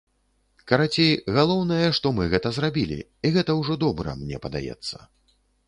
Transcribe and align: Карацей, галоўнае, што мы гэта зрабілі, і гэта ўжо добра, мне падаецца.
Карацей, 0.69 1.11
галоўнае, 1.37 1.83
што 1.99 2.13
мы 2.21 2.25
гэта 2.33 2.53
зрабілі, 2.59 2.99
і 3.29 3.33
гэта 3.39 3.59
ўжо 3.61 3.73
добра, 3.87 4.19
мне 4.25 4.43
падаецца. 4.49 5.07